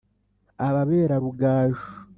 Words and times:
ababera 0.67 1.15
rugaju 1.23 1.81